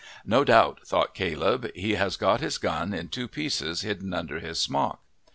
No 0.25 0.43
doubt, 0.43 0.79
thought 0.83 1.13
Caleb, 1.13 1.69
he 1.75 1.93
has 1.93 2.17
got 2.17 2.39
his 2.41 2.57
gun 2.57 2.91
in 2.91 3.09
two 3.09 3.27
pieces 3.27 3.81
hidden 3.81 4.15
under 4.15 4.39
his 4.39 4.59
smock. 4.59 4.99